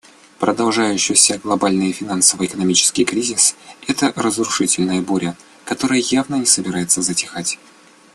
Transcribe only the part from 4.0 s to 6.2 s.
разрушительная буря, которая